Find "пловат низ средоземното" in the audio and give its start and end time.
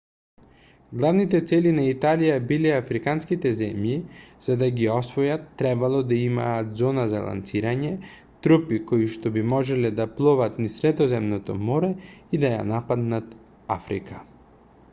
10.17-11.59